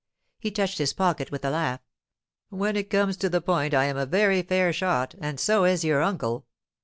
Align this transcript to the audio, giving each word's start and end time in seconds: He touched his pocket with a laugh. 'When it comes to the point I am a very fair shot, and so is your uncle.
He 0.39 0.49
touched 0.49 0.79
his 0.79 0.93
pocket 0.93 1.29
with 1.29 1.45
a 1.45 1.51
laugh. 1.51 1.79
'When 2.49 2.75
it 2.75 2.89
comes 2.89 3.15
to 3.17 3.29
the 3.29 3.39
point 3.39 3.75
I 3.75 3.83
am 3.85 3.97
a 3.97 4.07
very 4.07 4.41
fair 4.41 4.73
shot, 4.73 5.13
and 5.21 5.39
so 5.39 5.63
is 5.63 5.83
your 5.85 6.01
uncle. 6.01 6.47